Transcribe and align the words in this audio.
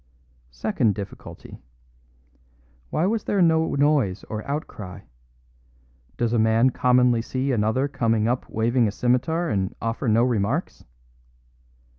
Second 0.55 0.95
difficulty: 0.95 1.61
Why 2.89 3.05
was 3.05 3.25
there 3.25 3.39
no 3.39 3.75
noise 3.75 4.23
or 4.31 4.41
outcry? 4.49 5.01
Does 6.17 6.33
a 6.33 6.39
man 6.39 6.71
commonly 6.71 7.21
see 7.21 7.51
another 7.51 7.87
come 7.87 8.27
up 8.27 8.49
waving 8.49 8.87
a 8.87 8.91
scimitar 8.91 9.51
and 9.51 9.75
offer 9.79 10.07
no 10.07 10.23
remarks? 10.23 10.85